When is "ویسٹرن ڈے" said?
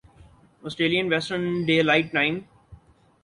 1.11-1.81